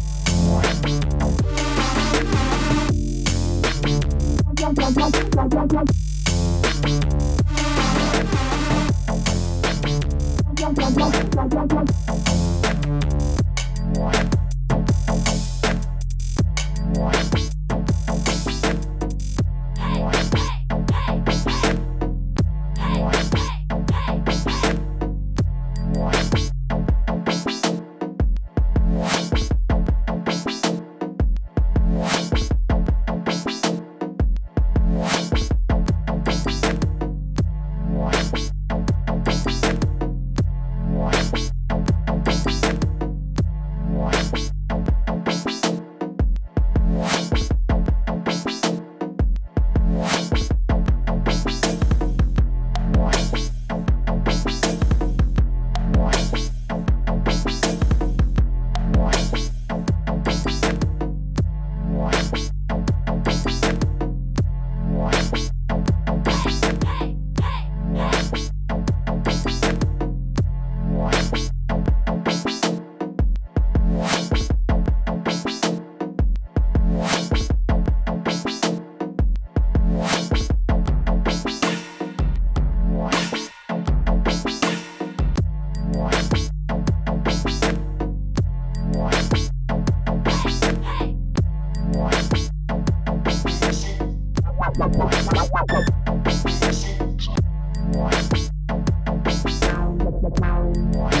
[100.73, 101.20] Bye.